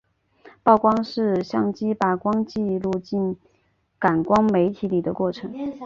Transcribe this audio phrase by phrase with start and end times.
[0.63, 3.37] 曝光是相机把光记录进
[3.99, 5.53] 感光媒体里的过程。